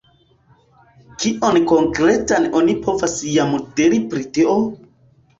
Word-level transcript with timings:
Kion 1.23 1.59
konkretan 1.71 2.47
oni 2.59 2.75
povas 2.87 3.13
jam 3.33 3.53
diri 3.81 4.01
pri 4.15 4.25
tio? 4.39 4.57